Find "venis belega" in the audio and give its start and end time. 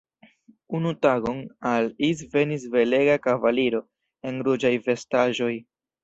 2.35-3.17